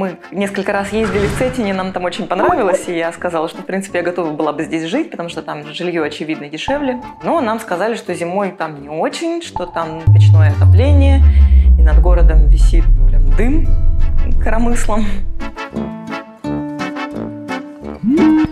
Мы 0.00 0.16
несколько 0.32 0.72
раз 0.72 0.94
ездили 0.94 1.26
в 1.26 1.36
Цетине, 1.36 1.74
нам 1.74 1.92
там 1.92 2.04
очень 2.04 2.26
понравилось, 2.26 2.88
и 2.88 2.96
я 2.96 3.12
сказала, 3.12 3.50
что, 3.50 3.60
в 3.60 3.66
принципе, 3.66 3.98
я 3.98 4.02
готова 4.02 4.30
была 4.30 4.54
бы 4.54 4.64
здесь 4.64 4.84
жить, 4.84 5.10
потому 5.10 5.28
что 5.28 5.42
там 5.42 5.62
жилье, 5.74 6.02
очевидно, 6.02 6.48
дешевле. 6.48 7.02
Но 7.22 7.42
нам 7.42 7.60
сказали, 7.60 7.96
что 7.96 8.14
зимой 8.14 8.50
там 8.50 8.80
не 8.80 8.88
очень, 8.88 9.42
что 9.42 9.66
там 9.66 10.00
печное 10.14 10.52
отопление, 10.52 11.22
и 11.78 11.82
над 11.82 12.00
городом 12.00 12.48
висит 12.48 12.84
прям 13.10 13.28
дым 13.36 13.68
коромыслом. 14.42 15.04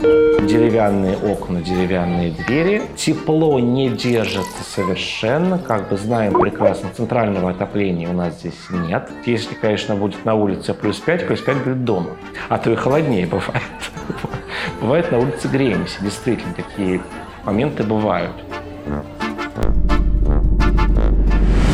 Деревянные 0.01 1.17
окна, 1.17 1.61
деревянные 1.61 2.31
двери. 2.31 2.83
Тепло 2.97 3.59
не 3.59 3.91
держится 3.91 4.63
совершенно. 4.65 5.59
Как 5.59 5.89
бы 5.89 5.97
знаем 5.97 6.39
прекрасно, 6.39 6.91
центрального 6.97 7.51
отопления 7.51 8.09
у 8.09 8.13
нас 8.13 8.39
здесь 8.39 8.55
нет. 8.71 9.11
Если, 9.27 9.55
конечно, 9.55 9.97
будет 9.97 10.25
на 10.25 10.35
улице 10.35 10.73
плюс 10.73 11.01
5, 11.01 11.27
плюс 11.27 11.41
5 11.41 11.65
будет 11.65 11.85
дома. 11.85 12.11
А 12.49 12.59
то 12.59 12.73
и 12.73 12.77
холоднее 12.77 13.27
бывает. 13.27 13.63
Бывает 14.81 15.11
на 15.11 15.19
улице 15.19 15.49
греемся. 15.49 16.03
Действительно, 16.03 16.55
такие 16.55 17.01
моменты 17.45 17.83
бывают. 17.83 18.33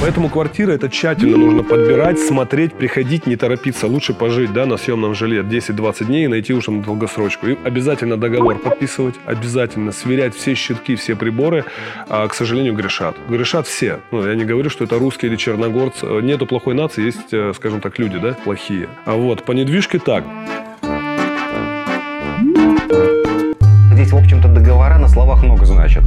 Поэтому 0.05 0.29
квартиры 0.29 0.75
это 0.75 0.91
тщательно 0.91 1.39
нужно 1.39 1.63
подбирать, 1.63 2.21
смотреть, 2.21 2.75
приходить, 2.75 3.27
не 3.27 3.37
торопиться. 3.37 3.87
Лучше 3.87 4.13
пожить 4.13 4.53
да, 4.53 4.67
на 4.67 4.77
съемном 4.77 5.15
жилье 5.15 5.43
10-20 5.43 6.05
дней 6.05 6.25
и 6.27 6.29
найти 6.29 6.53
уже 6.53 6.73
на 6.73 6.83
долгосрочку. 6.83 7.47
И 7.47 7.57
обязательно 7.65 8.19
договор 8.19 8.59
подписывать, 8.59 9.15
обязательно 9.25 9.93
сверять 9.93 10.35
все 10.35 10.55
щитки, 10.55 10.95
все 10.97 11.17
приборы. 11.17 11.65
А, 12.11 12.29
к 12.29 12.35
сожалению, 12.35 12.75
грешат. 12.75 13.17
Грешат 13.31 13.67
все. 13.67 14.01
Ну, 14.11 14.29
я 14.29 14.35
не 14.35 14.45
говорю, 14.45 14.69
что 14.69 14.85
это 14.85 14.99
русские 14.99 15.31
или 15.31 15.37
черногорцы. 15.37 16.05
Нету 16.21 16.45
плохой 16.45 16.75
нации, 16.75 17.07
есть, 17.07 17.33
э, 17.33 17.55
скажем 17.57 17.81
так, 17.81 17.99
люди, 17.99 18.19
да, 18.19 18.35
плохие. 18.45 18.91
А 19.07 19.15
вот 19.15 19.43
по 19.45 19.53
недвижке 19.53 19.99
так. 19.99 20.25
Здесь, 23.95 24.13
в 24.13 24.17
общем-то, 24.19 24.49
договора 24.49 24.99
на 24.99 25.09
словах 25.09 25.43
много 25.43 25.65
значат. 25.65 26.05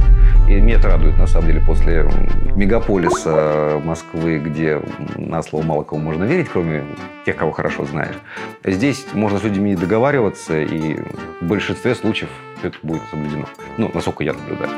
И 0.48 0.60
меня 0.60 0.76
это 0.76 0.88
радует, 0.88 1.18
на 1.18 1.26
самом 1.26 1.48
деле, 1.48 1.60
после 1.60 2.08
мегаполиса 2.56 3.80
Москвы, 3.84 4.38
где 4.38 4.80
на 5.16 5.42
слово 5.42 5.62
мало 5.62 5.82
кого 5.84 6.00
можно 6.00 6.24
верить, 6.24 6.48
кроме 6.50 6.84
тех, 7.26 7.36
кого 7.36 7.52
хорошо 7.52 7.84
знаешь. 7.84 8.16
Здесь 8.64 9.06
можно 9.12 9.38
с 9.38 9.44
людьми 9.44 9.76
договариваться, 9.76 10.58
и 10.58 10.96
в 11.42 11.44
большинстве 11.44 11.94
случаев 11.94 12.30
это 12.62 12.78
будет 12.82 13.02
соблюдено. 13.10 13.44
Ну, 13.76 13.90
насколько 13.92 14.24
я 14.24 14.32
наблюдаю. 14.32 14.70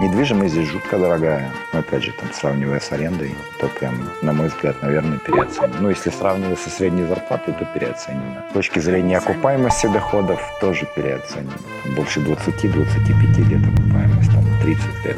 Недвижимость 0.00 0.54
здесь 0.54 0.68
жутко 0.68 0.96
дорогая. 0.96 1.50
Но 1.72 1.80
опять 1.80 2.04
же, 2.04 2.12
там, 2.12 2.32
сравнивая 2.32 2.78
с 2.78 2.92
арендой, 2.92 3.34
то 3.58 3.66
прям, 3.66 3.94
на 4.22 4.32
мой 4.32 4.46
взгляд, 4.46 4.80
наверное, 4.80 5.18
переоценено. 5.18 5.80
Ну, 5.80 5.90
если 5.90 6.10
сравнивать 6.10 6.60
со 6.60 6.70
средней 6.70 7.02
зарплатой, 7.02 7.52
то 7.54 7.64
переоценено. 7.64 8.44
С 8.50 8.52
точки 8.52 8.78
зрения 8.78 9.18
окупаемости 9.18 9.88
доходов 9.88 10.40
тоже 10.60 10.86
переоценено. 10.94 11.52
Там 11.82 11.94
больше 11.96 12.20
20-25 12.20 13.42
лет 13.48 13.60
окупаемость, 13.66 14.30
там 14.30 14.44
30 14.62 15.04
лет. 15.04 15.16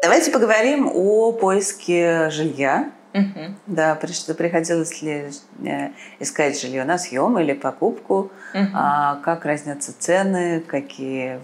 Давайте 0.00 0.30
поговорим 0.30 0.88
о 0.94 1.32
поиске 1.32 2.30
жилья. 2.30 2.92
Мгм. 3.14 3.56
Да, 3.66 3.94
при- 3.94 4.34
приходилось 4.34 5.00
ли 5.02 5.30
э, 5.64 5.88
искать 6.20 6.60
жилье 6.60 6.84
на 6.84 6.98
съем 6.98 7.38
или 7.38 7.52
покупку? 7.54 8.30
Мгм. 8.54 8.70
А 8.74 9.16
как 9.24 9.44
разнятся 9.44 9.98
цены? 9.98 10.60
Какие 10.60 11.40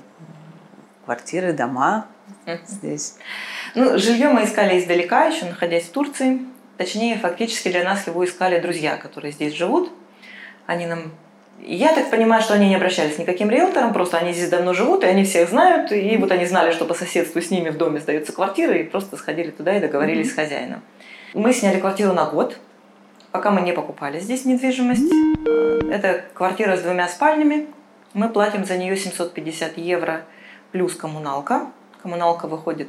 квартиры, 1.04 1.53
дома 1.53 2.06
Мгм. 2.47 2.58
здесь? 2.66 3.16
Ну, 3.74 3.98
жилье 3.98 4.28
мы 4.28 4.44
искали 4.44 4.78
издалека, 4.78 5.24
еще 5.26 5.47
находясь 5.47 5.84
в 5.84 5.91
Турции. 5.91 6.41
Точнее, 6.76 7.16
фактически 7.19 7.70
для 7.70 7.84
нас 7.84 8.06
его 8.06 8.24
искали 8.24 8.58
друзья, 8.60 8.97
которые 8.97 9.32
здесь 9.32 9.54
живут. 9.54 9.92
Они 10.66 10.86
нам... 10.86 11.12
Я 11.60 11.94
так 11.94 12.10
понимаю, 12.10 12.42
что 12.42 12.54
они 12.54 12.69
не 12.69 12.74
обращались 12.74 13.16
ни 13.16 13.22
к 13.22 13.26
каким 13.26 13.48
риэлторам, 13.48 13.92
просто 13.92 14.19
они 14.19 14.32
здесь 14.32 14.48
давно 14.50 14.74
живут, 14.74 15.04
и 15.04 15.06
они 15.06 15.24
всех 15.24 15.48
знают, 15.50 15.92
и 15.92 16.16
вот 16.16 16.32
они 16.32 16.47
знали, 16.47 16.72
что 16.72 16.84
по 16.84 16.94
соседству 16.94 17.41
с 17.41 17.50
ними 17.50 17.70
в 17.70 17.76
доме 17.78 18.00
сдаются 18.00 18.32
квартиры, 18.32 18.80
и 18.80 18.82
просто 18.84 19.16
сходили 19.16 19.50
туда 19.50 19.76
и 19.76 19.80
договорились 19.80 20.32
с 20.32 20.34
хозяином. 20.34 20.82
Мы 21.34 21.53
сняли 21.53 21.81
квартиру 21.81 22.12
на 22.12 22.27
год, 22.27 22.56
пока 23.33 23.50
мы 23.50 23.61
не 23.61 23.72
покупали 23.72 24.21
здесь 24.21 24.45
недвижимость. 24.45 25.12
Это 25.91 26.25
квартира 26.33 26.77
с 26.77 26.83
двумя 26.83 27.09
спальнями. 27.09 27.67
Мы 28.12 28.28
платим 28.28 28.65
за 28.65 28.78
нее 28.78 28.97
750 28.97 29.77
евро 29.77 30.22
плюс 30.71 30.95
коммуналка. 30.95 31.67
Коммуналка 32.00 32.47
выходит 32.47 32.89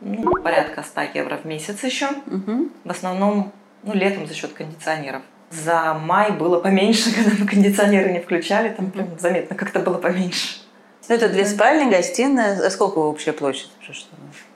ну, 0.00 0.32
порядка 0.42 0.82
100 0.82 1.00
евро 1.12 1.36
в 1.36 1.44
месяц 1.44 1.84
еще. 1.84 2.08
Мгм. 2.24 2.70
В 2.84 2.90
основном 2.90 3.52
ну, 3.82 3.92
летом 3.92 4.26
за 4.26 4.32
счет 4.32 4.54
кондиционеров. 4.54 5.20
За 5.50 5.92
май 5.92 6.32
было 6.32 6.60
поменьше, 6.60 7.14
когда 7.14 7.32
мы 7.38 7.46
кондиционеры 7.46 8.12
не 8.12 8.20
включали, 8.20 8.70
там 8.70 8.90
прям 8.90 9.18
заметно 9.18 9.56
как-то 9.56 9.80
было 9.80 9.98
поменьше. 9.98 10.63
Ну, 11.08 11.14
Это 11.14 11.28
две 11.28 11.44
спальни, 11.44 11.90
гостиная. 11.90 12.66
А 12.66 12.70
Сколько 12.70 12.98
общая 12.98 13.32
площадь? 13.32 13.70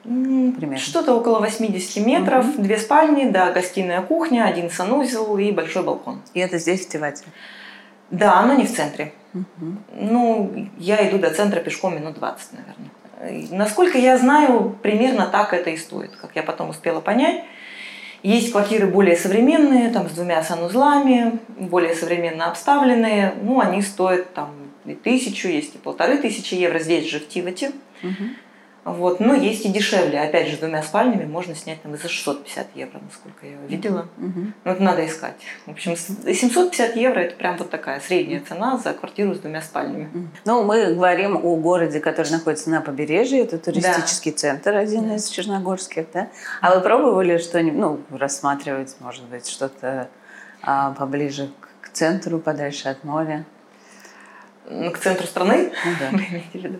Примерно. 0.05 0.79
Что-то 0.79 1.15
около 1.15 1.41
80 1.41 2.07
метров, 2.07 2.57
две 2.57 2.79
спальни, 2.79 3.29
да, 3.29 3.53
гостиная, 3.53 4.01
кухня, 4.01 4.47
один 4.47 4.71
санузел 4.71 5.37
и 5.37 5.53
большой 5.53 5.83
балкон. 5.83 6.23
И 6.33 6.41
это 6.41 6.59
здесь, 6.59 6.87
в 6.87 6.89
Тивате? 6.89 7.25
Да, 8.11 8.43
но 8.47 8.55
не 8.55 8.65
в 8.65 8.75
центре. 8.75 9.13
Мгм. 9.35 9.85
Ну, 9.93 10.69
я 10.79 11.07
иду 11.09 11.19
до 11.19 11.31
центра 11.31 11.61
пешком 11.61 11.95
минут 11.97 12.15
20, 12.15 12.49
наверное. 12.53 13.49
Насколько 13.51 13.99
я 13.99 14.17
знаю, 14.17 14.79
примерно 14.83 15.27
так 15.27 15.53
это 15.53 15.71
и 15.71 15.77
стоит, 15.77 16.17
как 16.17 16.35
я 16.37 16.43
потом 16.43 16.71
успела 16.71 17.01
понять. 17.01 17.45
Есть 18.23 18.53
квартиры 18.53 18.87
более 18.87 19.17
современные, 19.17 19.91
там 19.91 20.09
с 20.09 20.13
двумя 20.13 20.43
санузлами, 20.43 21.39
более 21.59 21.95
современно 21.95 22.49
обставленные. 22.49 23.35
Ну, 23.43 23.61
они 23.61 23.83
стоят 23.83 24.33
там 24.33 24.51
и 24.91 24.95
тысячу, 24.95 25.49
есть 25.49 25.75
и 25.75 25.79
полторы 25.79 26.19
тысячи 26.19 26.55
евро. 26.55 26.79
Здесь 26.79 27.09
же 27.11 27.21
в 27.21 27.29
Тивате. 27.29 27.73
Мгм. 28.03 28.37
Вот. 28.85 29.21
Но 29.21 29.35
есть 29.35 29.67
и 29.67 29.69
дешевле. 29.69 30.19
Опять 30.19 30.49
же, 30.49 30.57
с 30.57 30.61
двумя 30.61 30.83
спальнями 30.83 31.27
можно 31.27 31.55
снять 31.55 31.83
там 31.83 31.95
за 31.99 32.09
650 32.09 32.69
евро, 32.75 32.99
насколько 33.05 33.47
я 33.47 33.57
видела. 33.69 34.09
Мгм. 34.17 34.55
Ну, 34.65 34.73
это 34.73 34.83
надо 34.83 35.05
искать. 35.05 35.35
В 35.67 35.73
общем, 35.73 35.95
с- 35.95 36.07
750 36.35 36.97
евро– 36.97 37.19
это 37.21 37.35
прям 37.37 37.59
вот 37.59 37.69
такая 37.69 38.01
средняя 38.01 38.41
цена 38.41 38.79
за 38.79 38.95
квартиру 38.95 39.35
с 39.35 39.41
двумя 39.41 39.61
спальнями. 39.61 40.31
Ну, 40.47 40.63
мы 40.65 40.95
говорим 40.95 41.37
о 41.37 41.57
городе, 41.57 42.01
который 42.01 42.31
находится 42.31 42.71
на 42.71 42.81
побережье. 42.81 43.43
Это 43.43 43.59
туристический 43.59 44.33
центр, 44.33 44.75
один 44.75 45.09
Да. 45.09 45.17
из 45.17 45.29
черногорских, 45.29 46.07
да? 46.15 46.29
А 46.63 46.75
вы 46.75 46.81
пробовали 46.81 47.37
что-нибудь, 47.37 47.79
ну, 47.79 48.01
рассматривать, 48.17 48.97
может 49.01 49.25
быть, 49.25 49.47
что-то 49.49 50.09
а, 50.63 50.93
поближе 50.93 51.51
к 51.83 51.91
центру, 51.91 52.39
подальше 52.39 52.89
от 52.89 53.05
моря? 53.05 53.45
Ну, 54.71 54.91
К 54.91 54.99
центру 54.99 55.27
страны, 55.27 55.73
Ну, 55.85 55.93
да. 55.99 56.09
вы 56.13 56.19
имеете 56.19 56.51
в 56.53 56.55
виду? 56.55 56.79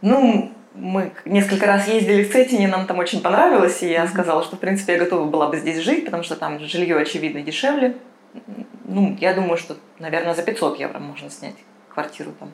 Ну, 0.00 0.52
мы 0.74 1.12
несколько 1.24 1.66
раз 1.66 1.86
ездили 1.86 2.24
в 2.24 2.32
Цетине, 2.32 2.66
нам 2.68 2.86
там 2.86 2.98
очень 2.98 3.20
понравилось, 3.20 3.82
и 3.82 3.90
я 3.90 4.06
сказала, 4.06 4.42
что, 4.42 4.56
в 4.56 4.58
принципе, 4.58 4.94
я 4.94 4.98
готова 4.98 5.28
была 5.28 5.48
бы 5.48 5.58
здесь 5.58 5.78
жить, 5.78 6.04
потому 6.04 6.22
что 6.22 6.36
там 6.36 6.58
жилье, 6.60 6.96
очевидно, 6.96 7.42
дешевле. 7.42 7.96
Ну, 8.84 9.16
я 9.20 9.34
думаю, 9.34 9.58
что, 9.58 9.76
наверное, 9.98 10.34
за 10.34 10.42
500 10.42 10.80
евро 10.80 10.98
можно 10.98 11.30
снять 11.30 11.54
квартиру 11.88 12.32
там 12.38 12.50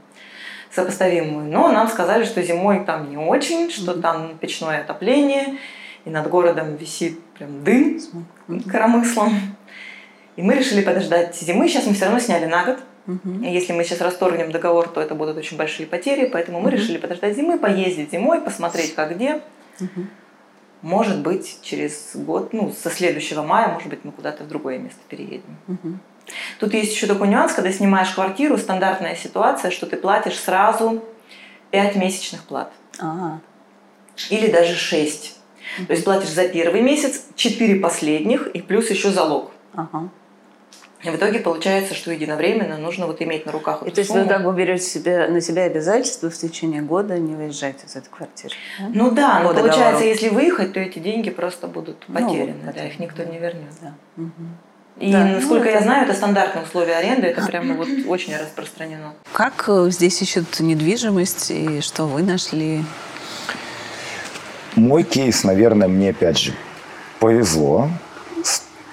сопоставимую. 0.70 1.50
Но 1.50 1.70
нам 1.72 1.88
сказали, 1.88 2.24
что 2.24 2.42
зимой 2.42 2.84
там 2.84 3.10
не 3.10 3.16
очень, 3.16 3.70
что 3.70 4.00
там 4.00 4.36
печное 4.38 4.82
отопление, 4.82 5.58
и 6.04 6.10
над 6.10 6.28
городом 6.28 6.76
висит 6.76 7.20
прям 7.34 7.64
дым 7.64 8.00
коромыслом. 8.70 9.56
И 10.36 10.42
мы 10.42 10.54
решили 10.54 10.82
подождать 10.82 11.36
зимы. 11.36 11.68
Сейчас 11.68 11.86
мы 11.86 11.94
все 11.94 12.04
равно 12.04 12.20
сняли 12.20 12.46
на 12.46 12.64
год. 12.64 12.78
И 13.08 13.50
Если 13.50 13.72
мы 13.72 13.84
сейчас 13.84 14.00
расторгнем 14.02 14.52
договор, 14.52 14.88
то 14.88 15.00
это 15.00 15.14
будут 15.14 15.36
очень 15.38 15.56
большие 15.56 15.86
потери, 15.86 16.26
поэтому 16.26 16.60
мы 16.60 16.68
Мгм. 16.70 16.78
решили 16.78 16.98
подождать 16.98 17.34
зимы, 17.36 17.58
поездить 17.58 18.12
зимой, 18.12 18.40
посмотреть, 18.40 18.94
как 18.94 19.14
где. 19.16 19.40
Мгм. 19.80 20.10
Может 20.82 21.20
быть, 21.22 21.58
через 21.62 22.10
год, 22.14 22.52
ну, 22.52 22.70
со 22.72 22.90
следующего 22.90 23.42
мая, 23.42 23.68
может 23.68 23.88
быть, 23.88 24.00
мы 24.04 24.12
куда-то 24.12 24.44
в 24.44 24.48
другое 24.48 24.78
место 24.78 25.00
переедем. 25.08 25.56
Мгм. 25.66 26.00
Тут 26.60 26.74
есть 26.74 26.92
еще 26.94 27.06
такой 27.06 27.28
нюанс, 27.28 27.52
когда 27.54 27.72
снимаешь 27.72 28.10
квартиру, 28.10 28.58
стандартная 28.58 29.16
ситуация, 29.16 29.70
что 29.70 29.86
ты 29.86 29.96
платишь 29.96 30.38
сразу 30.38 31.02
5 31.70 31.96
месячных 31.96 32.44
плат. 32.44 32.70
А, 33.00 33.38
Или 34.30 34.50
даже 34.50 34.74
6. 34.74 35.36
То 35.86 35.92
есть 35.92 36.04
платишь 36.04 36.28
за 36.30 36.48
первый 36.48 36.82
месяц, 36.82 37.24
4 37.36 37.76
последних 37.80 38.48
и 38.48 38.60
плюс 38.60 38.90
еще 38.90 39.10
залог. 39.10 39.50
ага. 39.74 40.10
И 41.04 41.10
в 41.10 41.14
итоге 41.16 41.38
получается, 41.38 41.94
что 41.94 42.10
единовременно 42.10 42.76
нужно 42.76 43.06
вот 43.06 43.22
иметь 43.22 43.46
на 43.46 43.52
руках 43.52 43.82
И 43.82 43.86
эту 43.86 43.94
то 43.94 44.00
есть 44.00 44.10
вы 44.10 44.24
как 44.26 44.42
бы 44.42 44.52
берете 44.52 44.82
себе, 44.84 45.28
на 45.28 45.40
себя 45.40 45.62
обязательство 45.62 46.28
в 46.28 46.36
течение 46.36 46.82
года 46.82 47.18
не 47.20 47.36
выезжать 47.36 47.84
из 47.86 47.94
этой 47.94 48.08
квартиры? 48.08 48.54
да? 48.80 48.86
Ну 48.92 49.10
да, 49.12 49.38
но 49.40 49.50
По 49.50 49.54
получается, 49.54 49.82
договору. 50.00 50.08
если 50.08 50.28
выехать, 50.30 50.72
то 50.72 50.80
эти 50.80 50.98
деньги 50.98 51.30
просто 51.30 51.68
будут 51.68 52.04
Ну, 52.08 52.14
потеряны, 52.14 52.54
да, 52.64 52.72
потеряны, 52.72 52.88
их 52.88 52.98
никто 52.98 53.22
да. 53.24 53.30
не 53.30 53.38
вернет. 53.38 53.70
Да. 53.80 53.94
И, 54.98 55.12
Да, 55.12 55.24
ну, 55.24 55.34
насколько 55.36 55.66
я 55.66 55.76
это- 55.76 55.84
знаю, 55.84 56.04
это 56.08 56.14
стандартные 56.16 56.64
условия 56.64 56.96
аренды, 56.96 57.28
это 57.28 57.46
прямо 57.46 57.74
вот 57.74 57.86
очень 58.08 58.36
распространено. 58.36 59.14
Как 59.32 59.66
э, 59.68 59.90
здесь 59.90 60.20
ищут 60.20 60.58
недвижимость 60.58 61.52
и 61.52 61.80
что 61.80 62.06
вы 62.06 62.24
нашли? 62.24 62.82
Мой 64.74 65.04
кейс, 65.04 65.44
наверное, 65.44 65.86
мне 65.86 66.10
опять 66.10 66.38
же 66.38 66.52
повезло, 67.20 67.88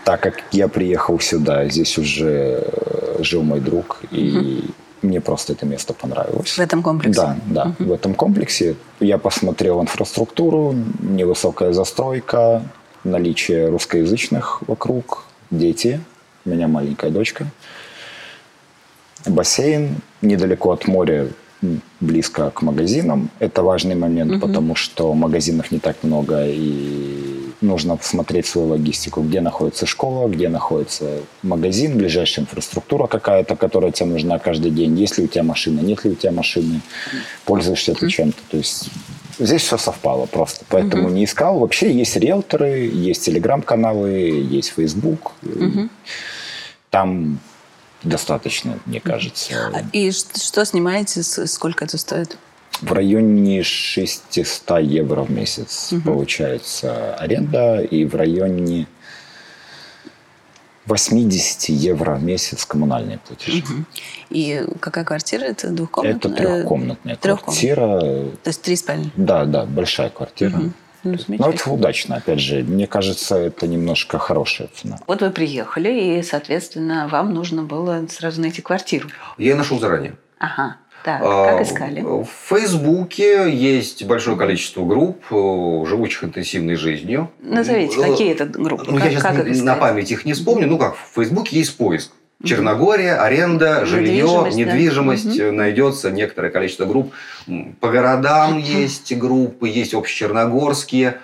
так 0.05 0.21
как 0.21 0.43
я 0.51 0.67
приехал 0.67 1.19
сюда, 1.19 1.67
здесь 1.67 1.97
уже 1.97 2.63
э, 2.63 3.23
жил 3.23 3.41
мой 3.41 3.59
друг, 3.59 3.99
и 4.11 4.63
мне 5.01 5.19
просто 5.19 5.53
это 5.53 5.65
место 5.65 5.93
понравилось. 5.93 6.57
В 6.57 6.59
этом 6.59 6.83
комплексе? 6.83 7.21
Да, 7.21 7.37
да. 7.47 7.75
В 7.79 7.91
этом 7.91 8.13
комплексе 8.13 8.75
я 8.99 9.17
посмотрел 9.17 9.81
инфраструктуру, 9.81 10.75
невысокая 10.99 11.73
застройка, 11.73 12.61
наличие 13.03 13.69
русскоязычных 13.69 14.61
вокруг, 14.67 15.25
дети, 15.49 15.99
у 16.45 16.49
меня 16.49 16.67
маленькая 16.67 17.09
дочка, 17.09 17.47
бассейн 19.25 19.95
недалеко 20.21 20.71
от 20.71 20.87
моря, 20.87 21.27
близко 21.99 22.51
к 22.51 22.61
магазинам. 22.61 23.31
Это 23.39 23.63
важный 23.63 23.95
момент, 23.95 24.39
потому 24.39 24.75
что 24.75 25.13
магазинов 25.15 25.71
не 25.71 25.79
так 25.79 26.03
много, 26.03 26.45
и 26.45 27.34
нужно 27.61 27.97
смотреть 28.01 28.45
свою 28.45 28.69
логистику, 28.69 29.21
где 29.21 29.41
находится 29.41 29.85
школа, 29.85 30.27
где 30.27 30.49
находится 30.49 31.19
магазин, 31.43 31.97
ближайшая 31.97 32.45
инфраструктура 32.45 33.07
какая-то, 33.07 33.55
которая 33.55 33.91
тебе 33.91 34.07
нужна 34.09 34.39
каждый 34.39 34.71
день. 34.71 34.97
Есть 34.97 35.17
ли 35.17 35.25
у 35.25 35.27
тебя 35.27 35.43
машина, 35.43 35.79
нет 35.81 36.03
ли 36.03 36.11
у 36.11 36.15
тебя 36.15 36.31
машины, 36.31 36.81
пользуешься 37.45 37.93
ты 37.93 38.09
чем-то. 38.09 38.37
То 38.49 38.57
есть 38.57 38.89
здесь 39.39 39.61
все 39.63 39.77
совпало 39.77 40.25
просто. 40.25 40.65
Поэтому 40.69 41.09
не 41.09 41.25
искал. 41.25 41.59
Вообще 41.59 41.91
есть 41.91 42.15
риэлторы, 42.15 42.89
есть 42.93 43.25
телеграм-каналы, 43.25 44.09
есть 44.49 44.73
Facebook. 44.75 45.33
Там 46.89 47.39
достаточно, 48.03 48.79
мне 48.85 48.99
кажется. 48.99 49.71
А, 49.73 49.81
И 49.91 50.11
что 50.11 50.63
снимаете, 50.65 51.23
сколько 51.23 51.85
это 51.85 51.97
стоит? 51.97 52.37
В 52.81 52.91
районе 52.91 53.63
600 53.63 54.79
евро 54.81 55.21
в 55.23 55.31
месяц 55.31 55.93
получается 56.03 57.15
аренда, 57.15 57.81
и 57.81 58.05
в 58.05 58.15
районе 58.15 58.87
80 60.85 61.69
евро 61.69 62.15
в 62.15 62.23
месяц 62.23 62.65
коммунальные 62.65 63.19
платежи. 63.25 63.63
И 64.29 64.63
какая 64.79 65.03
квартира? 65.03 65.43
Это 65.45 65.69
двухкомнатная? 65.69 66.31
Это 66.33 66.41
трехкомнатная 66.41 67.15
трехкомнатная. 67.15 67.75
квартира. 67.75 67.99
То 68.43 68.47
есть 68.47 68.61
три 68.61 68.75
спальни? 68.75 69.11
Да, 69.15 69.45
да, 69.45 69.65
большая 69.65 70.09
квартира. 70.09 70.51
Ну, 70.51 70.71
Но 71.03 71.17
замечательно. 71.17 71.53
это 71.53 71.69
удачно, 71.71 72.15
опять 72.17 72.39
же. 72.39 72.63
Мне 72.63 72.87
кажется, 72.87 73.35
это 73.35 73.67
немножко 73.67 74.19
хорошая 74.19 74.69
цена. 74.75 74.99
Вот 75.07 75.21
вы 75.21 75.31
приехали, 75.31 76.19
и, 76.19 76.23
соответственно, 76.23 77.07
вам 77.07 77.33
нужно 77.33 77.63
было 77.63 78.05
сразу 78.09 78.41
найти 78.41 78.61
квартиру. 78.61 79.09
Я 79.37 79.55
нашел 79.55 79.79
заранее. 79.79 80.15
Ага. 80.37 80.77
Так, 81.05 81.21
А, 81.23 81.51
как 81.51 81.61
искали? 81.61 82.01
В 82.01 82.27
Фейсбуке 82.49 83.47
есть 83.53 84.03
большое 84.05 84.35
количество 84.37 84.83
групп, 84.83 85.23
э, 85.29 85.85
живущих 85.87 86.23
интенсивной 86.23 86.73
жизнью. 86.73 87.29
Назовите, 87.43 87.99
Э, 87.99 88.09
какие 88.09 88.31
это 88.31 88.45
группы? 88.45 88.85
Ну, 88.87 88.95
как, 88.97 89.05
я 89.05 89.11
сейчас 89.11 89.21
как 89.21 89.45
их 89.47 89.63
на 89.63 89.75
память 89.75 90.09
их 90.11 90.25
не 90.25 90.33
вспомню. 90.33 90.65
Ну 90.67 90.79
как, 90.79 90.95
в 90.95 91.13
Фейсбуке 91.13 91.57
есть 91.59 91.77
поиск. 91.77 92.11
Черногория, 92.43 93.15
аренда, 93.21 93.85
жилье, 93.85 94.23
Недвижимость, 94.23 94.57
да. 94.57 94.63
недвижимость. 94.63 95.39
Э, 95.39 95.51
Найдется 95.51 96.09
некоторое 96.09 96.49
количество 96.49 96.85
групп. 96.85 97.13
По 97.79 97.89
городам 97.89 98.57
есть 98.81 99.15
группы, 99.15 99.69
есть 99.69 99.93
общечерногорские. 99.93 101.19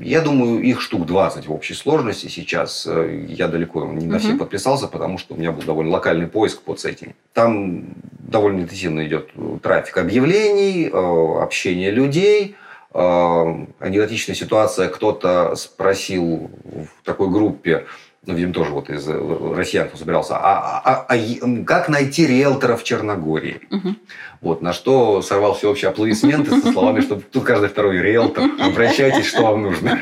Я 0.00 0.22
думаю, 0.22 0.62
их 0.62 0.80
штук 0.80 1.04
20 1.06 1.46
в 1.48 1.52
общей 1.52 1.74
сложности 1.74 2.28
сейчас. 2.28 2.86
Э, 2.86 3.24
Я 3.26 3.48
далеко 3.48 3.86
не 3.86 4.06
на 4.06 4.18
все 4.18 4.34
подписался, 4.36 4.86
потому 4.86 5.16
что 5.16 5.34
у 5.34 5.38
меня 5.38 5.52
был 5.52 5.62
довольно 5.62 5.92
локальный 5.92 6.26
поиск 6.26 6.60
по 6.62 6.76
сеттингу. 6.76 7.14
Там 7.32 7.84
довольно 8.26 8.60
интенсивно 8.60 9.06
идет 9.06 9.30
трафик 9.62 9.98
объявлений, 9.98 10.90
э, 10.92 11.42
общение 11.42 11.90
людей, 11.90 12.56
э, 12.92 13.66
анекдотичная 13.80 14.34
ситуация. 14.34 14.88
Кто-то 14.88 15.54
спросил 15.56 16.50
в 16.64 17.04
такой 17.04 17.28
группе, 17.30 17.86
ну, 18.26 18.34
видимо, 18.34 18.52
тоже 18.52 18.72
вот 18.72 18.90
из 18.90 19.08
э, 19.08 19.54
россиян, 19.56 19.88
кто 19.88 19.96
собирался, 19.96 20.36
а, 20.36 20.82
а- 20.84 21.06
а 21.08 21.16
е- 21.16 21.64
как 21.64 21.88
найти 21.88 22.26
риэлтора 22.26 22.76
в 22.76 22.82
Черногории? 22.82 23.60
Мгм. 23.70 23.96
Вот, 24.40 24.62
на 24.62 24.72
что 24.72 25.22
сорвал 25.22 25.54
всеобщие 25.54 25.90
аплодисменты 25.90 26.60
со 26.60 26.72
словами, 26.72 27.00
что 27.00 27.20
тут 27.20 27.44
каждый 27.44 27.68
второй 27.68 27.98
риэлтор, 27.98 28.44
обращайтесь, 28.60 29.26
что 29.26 29.42
вам 29.42 29.62
нужно. 29.62 30.00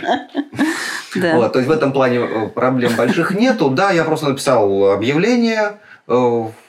Да. 1.17 1.37
Вот, 1.37 1.53
то 1.53 1.59
есть 1.61 1.69
в 1.69 1.73
этом 1.73 1.93
плане 1.93 2.49
проблем 2.55 2.97
больших 2.97 3.35
нету. 3.35 3.69
Да, 3.71 3.93
я 3.93 4.03
просто 4.05 4.29
написал 4.31 4.91
объявление 4.91 5.79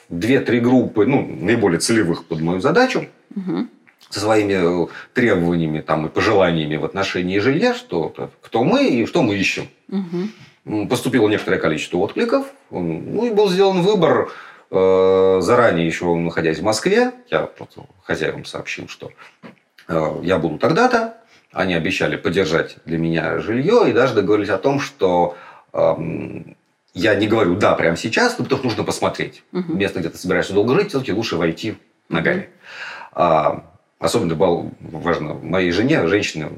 э, 0.09 0.13
в 0.13 0.19
две-три 0.19 0.59
группы, 0.59 1.05
ну, 1.05 1.21
наиболее 1.41 1.79
целевых 1.79 2.25
под 2.25 2.41
мою 2.41 2.59
задачу, 2.61 3.05
Мгм. 3.35 3.69
со 4.09 4.19
своими 4.19 4.85
э, 4.85 4.87
требованиями 5.13 5.81
там, 5.81 6.05
и 6.05 6.09
пожеланиями 6.09 6.77
в 6.77 6.85
отношении 6.85 7.39
жилья, 7.39 7.73
что 7.73 8.13
кто 8.41 8.63
мы 8.63 8.87
и 8.87 9.05
что 9.05 9.23
мы 9.23 9.35
ищем. 9.35 9.67
М, 10.67 10.87
Поступило 10.87 11.27
некоторое 11.29 11.57
количество 11.59 11.97
откликов. 11.97 12.45
Ну 12.71 13.25
и 13.25 13.29
был 13.31 13.49
сделан 13.49 13.81
выбор 13.81 14.31
э, 14.71 15.37
заранее, 15.41 15.85
еще 15.85 16.05
находясь 16.15 16.59
в 16.59 16.63
Москве. 16.63 17.11
Я 17.29 17.41
просто 17.41 17.81
хозяевам 18.03 18.45
сообщил, 18.45 18.87
что 18.87 19.11
э, 19.87 20.19
я 20.23 20.37
буду 20.39 20.57
тогда-то. 20.57 21.17
Они 21.51 21.73
обещали 21.75 22.15
поддержать 22.15 22.77
для 22.85 22.97
меня 22.97 23.39
жилье 23.39 23.89
и 23.89 23.93
даже 23.93 24.13
договорились 24.15 24.49
о 24.49 24.57
том, 24.57 24.79
что 24.79 25.35
эм, 25.71 26.57
я 26.95 27.13
не 27.13 27.27
говорю 27.27 27.56
«да» 27.56 27.75
прямо 27.75 27.97
сейчас, 27.97 28.39
но 28.39 28.45
потому 28.45 28.59
что 28.59 28.68
нужно 28.69 28.83
посмотреть. 28.83 29.44
Мгм. 29.51 29.77
Место, 29.77 30.00
где 30.00 30.09
ты 30.09 30.18
собираешься 30.18 30.53
долго 30.53 30.74
жить, 30.74 30.89
все-таки 30.89 31.12
лучше 31.12 31.36
войти 31.36 31.77
ногами. 32.08 32.50
А, 33.12 33.65
особенно 34.00 34.34
было 34.36 34.72
важно 34.79 35.34
моей 35.34 35.72
жене, 35.72 36.08
женщине, 36.08 36.50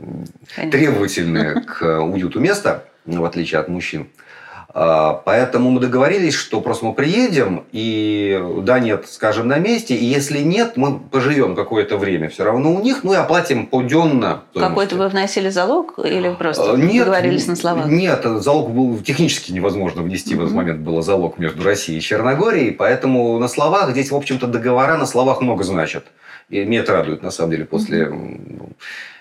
Конечно. 0.55 0.79
требовательные 0.79 1.61
к 1.67 2.01
уюту 2.01 2.39
места, 2.39 2.85
в 3.05 3.25
отличие 3.25 3.59
от 3.59 3.67
мужчин. 3.67 4.09
А, 4.73 5.21
Поэтому 5.25 5.71
мы 5.71 5.79
договорились, 5.79 6.33
что 6.33 6.61
просто 6.61 6.85
мы 6.85 6.93
приедем, 6.93 7.65
и 7.71 8.39
да, 8.61 8.79
нет, 8.79 9.05
скажем 9.07 9.47
на 9.47 9.57
месте, 9.59 9.95
и 9.95 10.03
если 10.03 10.39
нет, 10.39 10.73
мы 10.75 10.99
поживем 10.99 11.55
какое-то 11.55 11.97
время 11.97 12.29
все 12.29 12.43
равно 12.43 12.73
у 12.73 12.81
них, 12.81 13.03
ну 13.03 13.13
и 13.13 13.15
оплатим 13.15 13.65
поденно. 13.65 14.43
Какой-то 14.53 14.95
вы 14.97 15.07
вносили 15.07 15.49
залог 15.49 15.99
или 16.03 16.33
просто 16.33 16.73
А, 16.73 16.75
Нет, 16.75 17.05
договорились 17.05 17.47
на 17.47 17.55
словах? 17.55 17.87
Нет, 17.87 18.23
залог 18.23 18.71
был 18.71 18.99
технически 18.99 19.51
невозможно 19.51 20.01
внести. 20.01 20.35
В 20.35 20.41
этот 20.41 20.53
момент 20.53 20.81
был 20.81 21.01
залог 21.01 21.37
между 21.39 21.63
Россией 21.63 21.99
и 21.99 22.01
Черногорией, 22.01 22.71
поэтому 22.71 23.39
на 23.39 23.47
словах 23.47 23.91
здесь, 23.91 24.11
в 24.11 24.15
общем-то, 24.15 24.47
договора 24.47 24.97
на 24.97 25.05
словах 25.05 25.41
много 25.41 25.63
значат. 25.63 26.05
И 26.49 26.63
меня 26.63 26.81
это 26.81 26.93
радует, 26.93 27.23
на 27.23 27.31
самом 27.31 27.51
деле, 27.51 27.65
после 27.65 28.09
ну, 28.09 28.69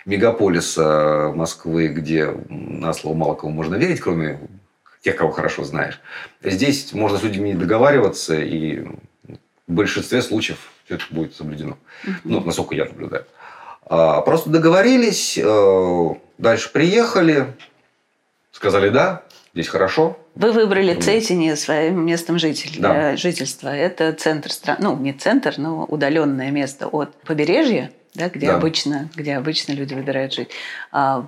мегаполиса 0.05 1.33
Москвы, 1.35 1.88
где 1.88 2.31
на 2.49 2.93
слово 2.93 3.17
мало 3.17 3.35
кого 3.35 3.50
можно 3.50 3.76
верить, 3.76 4.00
кроме 4.00 4.38
тех, 5.03 5.17
кого 5.17 5.31
хорошо 5.31 5.65
знаешь. 5.65 6.00
Здесь 6.43 6.93
можно 6.93 7.19
с 7.19 7.23
людьми 7.23 7.55
договариваться, 7.55 8.35
и 8.41 8.81
в 9.67 9.73
большинстве 9.73 10.23
случаев 10.23 10.59
все 10.85 10.95
это 10.97 11.05
будет 11.11 11.35
соблюдено. 11.35 11.76
Ну, 12.25 12.41
насколько 12.41 12.75
я 12.75 12.85
наблюдаю. 12.87 13.25
А, 13.88 14.21
Просто 14.23 14.50
договорились, 14.50 15.38
э, 15.38 16.09
дальше 16.38 16.73
приехали, 16.73 17.55
сказали 18.53 18.88
да, 18.88 19.23
здесь 19.55 19.69
хорошо. 19.69 20.19
Вы 20.35 20.53
выбрали 20.53 20.93
Мгм. 20.93 21.03
Цейтине 21.03 21.57
своим 21.57 22.05
местом 22.05 22.38
житель- 22.38 22.81
Да. 22.81 23.12
э, 23.12 23.17
жительства. 23.17 23.69
Это 23.69 24.12
центр 24.12 24.50
страны, 24.53 24.79
ну 24.83 24.97
не 24.97 25.12
центр, 25.12 25.55
но 25.57 25.85
удаленное 25.85 26.50
место 26.50 26.88
от 26.88 27.15
побережья, 27.23 27.91
да, 28.15 28.29
где 28.29 28.49
Да. 28.49 28.57
обычно, 28.57 29.09
где 29.15 29.37
обычно 29.37 29.73
люди 29.73 29.95
выбирают 29.95 30.35
жить. 30.35 30.50
А 30.93 31.26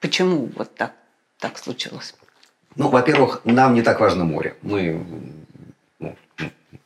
почему 0.00 0.50
вот 0.56 0.74
так 0.74 0.92
так 1.38 1.58
случилось? 1.58 2.14
Ну, 2.76 2.88
во-первых, 2.88 3.40
нам 3.44 3.74
не 3.74 3.82
так 3.82 4.00
важно 4.00 4.24
море. 4.24 4.54
Мы, 4.62 5.02
ну, 5.98 6.14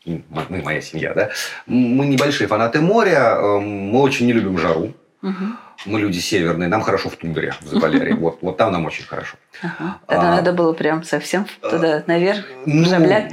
мы, 0.05 0.63
моя 0.63 0.81
семья, 0.81 1.15
да, 1.15 1.31
мы 1.67 2.07
небольшие 2.07 2.49
фанаты 2.49 2.81
моря, 2.81 3.37
э, 3.37 3.59
мы 3.59 4.01
очень 4.01 4.27
не 4.27 4.33
любим 4.33 4.59
жару. 4.59 4.93
Мгм. 5.23 5.59
Мы 5.87 6.01
люди 6.01 6.19
северные, 6.19 6.69
нам 6.69 6.83
хорошо 6.83 7.09
в 7.09 7.17
тундре, 7.17 7.55
в 7.61 7.67
Заполярье. 7.67 8.15
Вот, 8.21 8.39
вот 8.43 8.57
там 8.57 8.73
нам 8.73 8.85
очень 8.87 9.05
хорошо. 9.05 9.37
Ага. 9.63 9.99
Тогда 10.07 10.33
А, 10.33 10.37
надо 10.37 10.53
было 10.53 10.73
прям 10.73 11.03
совсем 11.05 11.47
туда 11.61 12.03
наверх 12.07 12.45
Ну, 12.67 12.85
жабля 12.85 13.31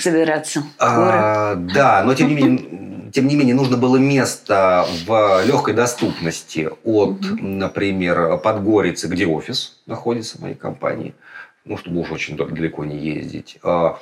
забираться. 0.00 0.62
А, 0.78 1.54
да, 1.54 2.02
но 2.04 2.14
тем 2.14 2.28
не 2.28 2.34
менее, 2.34 3.10
тем 3.12 3.26
не 3.26 3.36
менее 3.36 3.54
нужно 3.54 3.76
было 3.76 3.96
место 3.96 4.86
в 5.06 5.42
легкой 5.44 5.74
доступности 5.74 6.68
от, 6.84 7.18
например, 7.40 8.38
Подгорицы, 8.38 9.06
где 9.08 9.26
офис 9.26 9.78
находится 9.86 10.40
моей 10.40 10.54
компании, 10.54 11.14
ну, 11.66 11.76
чтобы 11.76 12.00
уж 12.00 12.10
очень 12.12 12.36
далеко 12.36 12.84
не 12.84 12.96
ездить. 12.98 13.58
А, 13.62 13.98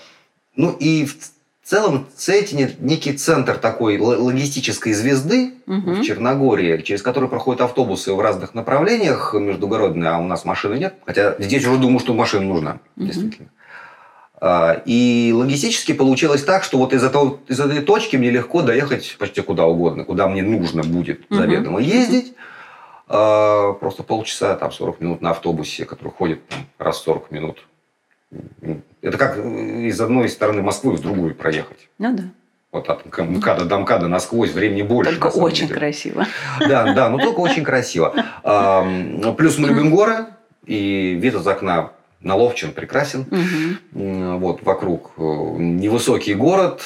Ну 0.57 0.71
и 0.79 1.05
в 1.07 1.17
целом 1.65 2.07
Цетине 2.15 2.71
некий 2.79 3.15
центр 3.15 3.57
такой 3.57 3.99
логистической 3.99 4.93
звезды 4.93 5.55
Мгм. 5.67 5.95
в 5.97 6.03
Черногории, 6.03 6.81
через 6.83 7.03
который 7.03 7.29
проходят 7.29 7.63
автобусы 7.63 8.13
в 8.13 8.21
разных 8.21 8.55
направлениях 8.55 9.35
междугородные, 9.35 10.11
а 10.11 10.19
у 10.19 10.27
нас 10.27 10.45
машины 10.45 10.79
нет. 10.79 10.95
Хотя 11.07 11.35
здесь 11.39 11.67
уже 11.67 11.79
думаю, 11.79 11.99
что 11.99 12.15
машина 12.15 12.45
нужна, 12.47 12.79
Мгм. 12.97 13.07
действительно. 13.07 13.49
А, 14.41 14.83
И 14.85 15.33
логистически 15.35 15.93
получилось 15.93 16.45
так, 16.45 16.65
что 16.65 16.77
вот 16.79 16.93
из, 16.93 17.03
этого, 17.03 17.39
из 17.49 17.59
этой 17.59 17.81
точки 17.81 18.17
мне 18.17 18.31
легко 18.31 18.61
доехать 18.63 19.17
почти 19.19 19.41
куда 19.41 19.65
угодно, 19.65 20.05
куда 20.05 20.29
мне 20.29 20.43
нужно 20.43 20.83
будет 20.83 21.23
заведомо 21.31 21.81
ездить. 21.81 22.35
Просто 23.07 24.03
полчаса, 24.03 24.55
там 24.57 24.73
40 24.73 25.01
минут 25.01 25.21
на 25.21 25.31
автобусе, 25.31 25.85
который 25.85 26.11
ходит 26.11 26.47
там, 26.49 26.67
раз 26.79 26.99
в 26.99 27.03
40 27.05 27.31
минут. 27.31 27.67
Это 29.03 29.19
как 29.19 29.37
из 29.37 30.01
одной 30.01 30.29
стороны 30.29 30.63
Москвы 30.63 30.95
в 30.97 31.01
другую 31.01 31.35
проехать. 31.35 31.89
Ну 31.99 32.17
да. 32.17 32.25
Вот 32.73 32.89
от 32.89 33.05
МКАДа 33.17 33.67
до 33.67 33.79
МКАДа 33.79 34.09
насквозь 34.09 34.51
времени 34.51 34.83
больше. 34.83 35.13
Только 35.13 35.29
очень 35.37 35.69
деле. 35.69 35.79
красиво. 35.79 36.27
Да, 36.59 36.93
да, 36.93 37.09
но 37.09 37.19
только 37.19 37.39
очень 37.39 37.63
красиво. 37.63 38.13
Плюс 39.37 39.59
мы 39.59 39.69
любим 39.69 39.91
горы, 39.91 40.27
и 40.67 41.15
вид 41.15 41.35
из 41.35 41.47
окна 41.47 41.93
на 42.25 42.35
Ловчин 42.35 42.73
прекрасен. 42.73 43.27
М, 43.95 44.39
Вот 44.41 44.63
вокруг 44.63 45.13
э, 45.17 45.21
невысокий 45.23 46.35
город, 46.35 46.83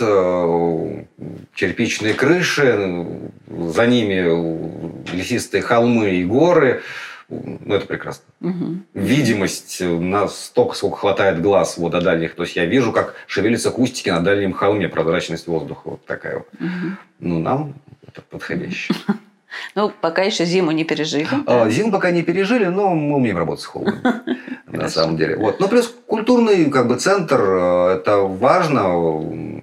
черепичные 1.55 2.15
крыши, 2.15 2.65
э, 2.67 3.29
за 3.71 3.87
ними 3.87 5.13
лесистые 5.17 5.63
холмы 5.63 6.11
и 6.17 6.25
горы. 6.25 6.83
Ну, 7.31 7.75
это 7.75 7.87
прекрасно. 7.87 8.25
Мгм. 8.41 8.85
Видимость 8.95 9.79
э, 9.83 9.87
настолько, 9.99 10.75
сколько 10.75 10.97
хватает 10.97 11.43
глаз 11.43 11.77
вот 11.79 11.93
до 11.93 12.01
дальних. 12.01 12.35
То 12.35 12.43
есть 12.45 12.57
я 12.57 12.65
вижу, 12.65 12.91
как 12.93 13.15
шевелятся 13.27 13.71
кустики 13.71 14.09
на 14.09 14.21
дальнем 14.21 14.53
холме, 14.55 14.89
прозрачность 14.89 15.47
воздуха 15.47 15.91
вот 15.91 16.05
такая 16.07 16.39
вот. 16.39 16.49
Мгм. 16.59 16.99
Ну, 17.21 17.39
нам 17.39 17.75
это 18.07 18.23
подходящее. 18.23 18.97
Ну, 19.75 19.93
пока 20.01 20.23
еще 20.23 20.45
зиму 20.45 20.71
не 20.71 20.85
пережили. 20.85 21.29
А, 21.47 21.69
Зиму 21.71 21.93
пока 21.93 22.11
не 22.11 22.23
пережили, 22.23 22.67
но 22.67 22.95
мы 22.95 23.17
умеем 23.17 23.39
работать 23.39 23.63
с 23.63 23.67
холодом. 23.67 24.01
На 24.67 24.89
самом 24.89 25.17
деле. 25.17 25.37
Вот. 25.37 25.61
Ну, 25.61 25.69
плюс 25.69 25.95
культурный 26.07 26.71
как 26.71 26.89
бы, 26.89 26.97
центр, 26.97 27.41
э, 27.41 27.95
это 27.97 28.19
важно. 28.19 29.63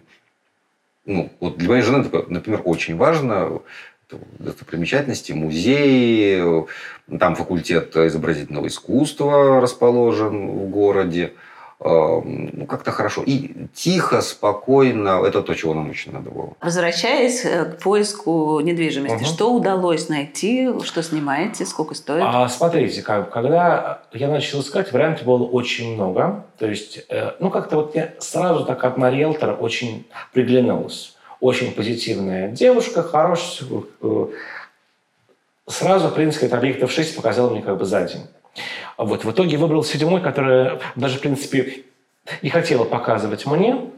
Ну, 1.06 1.32
вот 1.40 1.58
для 1.58 1.70
моей 1.70 1.82
жены, 1.82 2.10
например, 2.28 2.62
очень 2.66 2.98
важно. 2.98 3.62
Достопримечательности, 4.40 5.32
музеи, 5.32 6.66
там 7.20 7.36
факультет 7.36 7.96
изобразительного 7.98 8.68
искусства 8.68 9.60
расположен 9.60 10.48
в 10.48 10.70
городе. 10.70 11.34
Э, 11.79 12.22
Ну, 12.24 12.65
как-то 12.67 12.91
хорошо. 12.91 13.22
И 13.25 13.67
тихо, 13.74 14.22
спокойно. 14.22 15.22
Это 15.25 15.41
то, 15.41 15.53
чего 15.53 15.74
нам 15.74 15.89
очень 15.89 16.13
надо 16.13 16.29
было. 16.32 16.53
Возвращаясь 16.62 17.44
э, 17.46 17.65
к 17.65 17.84
поиску 17.84 18.60
недвижимости, 18.62 19.15
Мгм. 19.17 19.25
что 19.25 19.53
удалось 19.53 20.08
найти, 20.10 20.70
что 20.84 21.03
снимаете, 21.03 21.65
сколько 21.65 21.94
стоит? 21.94 22.24
А, 22.25 22.48
смотрите, 22.48 23.01
как, 23.01 23.29
когда 23.32 24.00
я 24.13 24.27
начал 24.29 24.62
искать, 24.62 24.91
вариантов 24.94 25.25
было 25.25 25.44
очень 25.44 25.96
много. 25.96 26.46
То 26.58 26.65
есть, 26.65 27.05
э, 27.10 27.32
ну, 27.39 27.50
как-то 27.50 27.75
вот 27.75 27.94
мне 27.94 28.13
сразу 28.20 28.65
так 28.65 28.84
одна 28.86 29.12
риэлтора 29.12 29.53
очень 29.53 30.08
приглянулась. 30.34 31.13
Очень 31.41 31.74
позитивная 31.74 32.48
девушка, 32.50 33.03
хорошая. 33.03 33.70
э, 34.01 34.25
Сразу, 35.67 36.10
в 36.10 36.13
принципе, 36.13 36.46
это 36.46 36.58
объектов 36.58 36.91
6 36.91 37.15
показала 37.15 37.50
мне 37.50 37.62
как 37.63 37.77
бы 37.77 37.86
за 37.86 38.03
день. 38.05 38.22
Вот, 38.98 39.24
в 39.24 39.32
итоге 39.32 39.58
выбрал 39.58 39.84
седьмой, 39.84 40.22
который 40.22 40.80
даже, 40.96 41.18
в 41.18 41.22
принципе, 41.22 41.84
не 42.42 42.50
хотела 42.50 42.84
показывать 42.84 43.46
мне. 43.46 43.90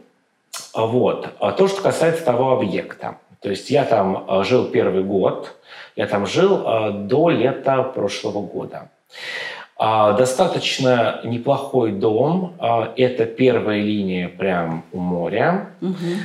Вот. 0.74 1.30
А 1.40 1.52
то, 1.52 1.68
что 1.68 1.82
касается 1.82 2.24
того 2.24 2.52
объекта. 2.52 3.18
То 3.42 3.50
есть 3.50 3.70
я 3.70 3.84
там 3.84 4.26
а, 4.28 4.44
жил 4.44 4.66
первый 4.66 5.04
год, 5.04 5.56
я 5.96 6.08
там 6.08 6.26
жил 6.26 6.64
а, 6.66 6.92
до 6.92 7.30
лета 7.30 7.84
прошлого 7.84 8.42
года. 8.42 8.90
Достаточно 9.80 11.22
неплохой 11.24 11.92
дом. 11.92 12.56
Это 12.98 13.28
первая 13.28 13.80
линия 13.80 14.28
прям 14.28 14.84
у 14.92 14.98
моря. 14.98 15.70
Мгм. 15.82 16.18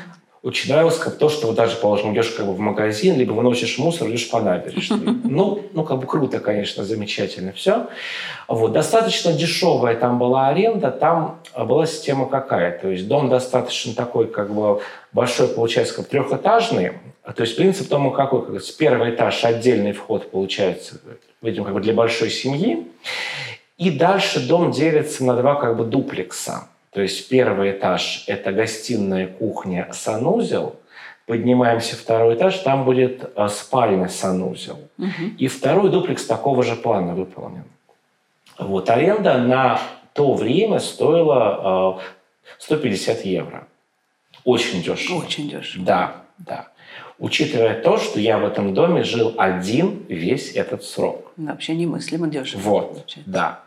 Очень 0.42 0.72
нравилось 0.72 0.98
как 0.98 1.18
то, 1.18 1.28
что 1.28 1.46
вот 1.46 1.54
даже, 1.54 1.76
положим, 1.76 2.12
идешь 2.12 2.30
как 2.30 2.46
бы 2.46 2.52
в 2.52 2.58
магазин, 2.58 3.16
либо 3.16 3.32
выносишь 3.32 3.78
мусор, 3.78 4.08
идешь 4.08 4.28
по 4.28 4.40
набережной. 4.40 5.20
Ну, 5.22 5.62
ну, 5.72 5.84
как 5.84 5.98
бы 6.00 6.06
круто, 6.06 6.40
конечно, 6.40 6.82
замечательно 6.82 7.52
все. 7.52 7.86
Вот. 8.48 8.72
Достаточно 8.72 9.32
дешевая 9.32 9.94
там 9.94 10.18
была 10.18 10.48
аренда, 10.48 10.90
там 10.90 11.40
а, 11.54 11.64
была 11.64 11.86
система 11.86 12.26
какая. 12.26 12.76
То 12.76 12.88
есть 12.88 13.06
дом 13.06 13.28
достаточно 13.28 13.94
такой, 13.94 14.26
как 14.26 14.52
бы 14.52 14.82
большой, 15.12 15.46
получается, 15.46 15.94
как 15.94 16.08
трехэтажный. 16.08 16.94
А 17.22 17.32
То 17.32 17.42
есть 17.42 17.56
принцип 17.56 17.88
дома 17.88 18.10
какой? 18.10 18.44
Как 18.44 18.62
первый 18.76 19.14
этаж, 19.14 19.44
отдельный 19.44 19.92
вход 19.92 20.28
получается, 20.32 21.00
видимо, 21.40 21.66
как 21.66 21.74
бы 21.74 21.80
для 21.80 21.94
большой 21.94 22.30
семьи. 22.30 22.88
И 23.78 23.90
дальше 23.90 24.40
дом 24.40 24.72
делится 24.72 25.24
на 25.24 25.36
два 25.36 25.54
как 25.54 25.76
бы 25.76 25.84
дуплекса. 25.84 26.68
То 26.92 27.00
есть 27.00 27.28
первый 27.28 27.72
этаж– 27.72 28.24
это 28.26 28.52
гостиная, 28.52 29.26
кухня, 29.26 29.88
санузел. 29.92 30.76
Поднимаемся 31.26 31.96
второй 31.96 32.34
этаж, 32.34 32.58
там 32.58 32.84
будет 32.84 33.30
э, 33.34 33.48
спальня, 33.48 34.08
санузел. 34.08 34.78
Мгм. 34.98 35.36
И 35.38 35.46
второй 35.46 35.90
дуплекс 35.90 36.26
такого 36.26 36.62
же 36.62 36.76
плана 36.76 37.14
выполнен. 37.14 37.64
Вот, 38.58 38.90
аренда 38.90 39.38
на 39.38 39.80
то 40.12 40.34
время 40.34 40.80
стоила 40.80 41.98
э, 41.98 42.58
150 42.58 43.24
евро. 43.24 43.66
Очень 44.44 44.82
дешево. 44.82 45.24
Очень 45.24 45.48
дешево. 45.48 45.84
Да, 45.86 46.16
да. 46.38 46.68
Учитывая 47.18 47.80
то, 47.80 47.98
что 47.98 48.20
я 48.20 48.38
в 48.38 48.44
этом 48.44 48.74
доме 48.74 49.04
жил 49.04 49.34
один 49.38 50.04
весь 50.08 50.52
этот 50.54 50.84
срок. 50.84 51.32
Вообще 51.36 51.74
немыслимо 51.74 52.28
дешево. 52.28 52.60
Вот, 52.60 52.88
получается. 52.88 53.30
да. 53.30 53.60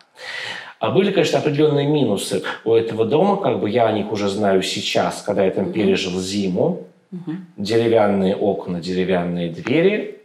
А 0.80 0.92
были, 0.92 1.12
конечно, 1.12 1.40
определенные 1.40 1.88
минусы 1.88 2.44
у 2.64 2.74
этого 2.74 3.06
дома, 3.06 3.38
как 3.38 3.60
бы 3.60 3.70
я 3.70 3.88
о 3.88 3.92
них 3.92 4.12
уже 4.12 4.30
знаю 4.30 4.62
сейчас, 4.62 5.22
когда 5.22 5.44
я 5.46 5.52
там 5.52 5.72
пережил 5.72 6.20
зиму. 6.20 6.84
Мгм. 7.12 7.46
Деревянные 7.58 8.36
окна, 8.36 8.82
деревянные 8.82 9.50
двери, 9.50 10.18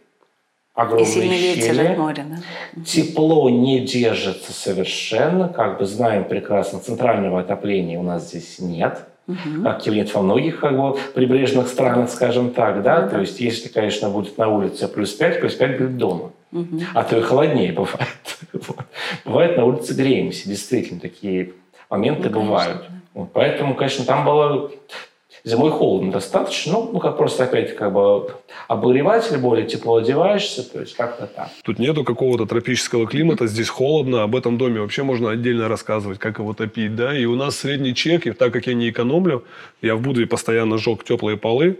И 0.76 0.80
огромные 0.80 1.28
ветер 1.54 1.74
щели. 1.74 1.86
от 1.88 1.98
моря, 1.98 2.26
да? 2.28 2.82
Тепло 2.84 3.48
не 3.50 3.80
держится 3.80 4.52
совершенно, 4.52 5.48
как 5.48 5.78
бы 5.78 5.86
знаем 5.86 6.24
прекрасно, 6.24 6.80
центрального 6.80 7.40
отопления 7.40 7.98
у 7.98 8.02
нас 8.02 8.28
здесь 8.28 8.58
нет, 8.58 9.06
Как 9.62 9.86
и 9.86 9.90
нет 9.90 10.12
во 10.14 10.22
многих 10.22 10.60
как 10.60 10.76
бы, 10.76 10.96
прибрежных 11.14 11.68
странах, 11.68 12.10
скажем 12.10 12.50
так, 12.50 12.82
да, 12.82 13.00
да. 13.02 13.08
то 13.08 13.20
есть 13.20 13.40
если, 13.40 13.68
конечно, 13.68 14.10
будет 14.10 14.38
на 14.38 14.48
улице 14.48 14.88
плюс 14.88 15.12
5, 15.12 15.40
плюс 15.40 15.54
5 15.54 15.78
будет 15.78 15.96
дома, 15.96 16.30
Мгм. 16.50 16.80
а 16.94 17.04
то 17.04 17.16
и 17.18 17.20
холоднее 17.22 17.72
бывает. 17.72 18.08
Бывает 19.24 19.56
на 19.56 19.64
улице 19.64 19.94
греемся, 19.94 20.48
действительно, 20.48 21.00
такие 21.00 21.52
моменты 21.88 22.28
Ну, 22.28 22.34
конечно, 22.34 22.48
бывают. 22.50 22.78
да. 22.88 22.94
Вот, 23.14 23.32
поэтому, 23.32 23.74
конечно, 23.74 24.04
там 24.04 24.24
было 24.24 24.70
зимой 25.44 25.70
холодно 25.70 26.12
достаточно, 26.12 26.72
ну, 26.72 26.90
ну 26.92 26.98
как 27.00 27.16
просто 27.16 27.44
опять 27.44 27.76
как 27.76 27.92
бы 27.92 28.30
обогреватель, 28.68 29.38
более 29.38 29.66
тепло 29.66 29.96
одеваешься, 29.96 30.68
то 30.70 30.80
есть 30.80 30.96
как-то 30.96 31.26
так. 31.26 31.48
Тут 31.62 31.78
нету 31.78 32.04
какого-то 32.04 32.46
тропического 32.46 33.06
климата, 33.06 33.46
здесь 33.46 33.68
холодно, 33.68 34.22
об 34.22 34.36
этом 34.36 34.58
доме 34.58 34.80
вообще 34.80 35.02
можно 35.02 35.30
отдельно 35.30 35.68
рассказывать, 35.68 36.18
как 36.18 36.38
его 36.38 36.52
топить, 36.54 36.94
да. 36.94 37.16
И 37.16 37.24
у 37.24 37.36
нас 37.36 37.56
средний 37.56 37.94
чек, 37.94 38.26
и 38.26 38.32
так 38.32 38.52
как 38.52 38.66
я 38.66 38.74
не 38.74 38.90
экономлю, 38.90 39.44
я 39.82 39.96
в 39.96 40.00
Будве 40.00 40.26
постоянно 40.26 40.78
жег 40.78 41.04
теплые 41.04 41.36
полы, 41.36 41.78